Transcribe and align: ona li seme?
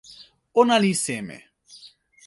ona 0.61 0.75
li 0.83 0.91
seme? 1.03 1.37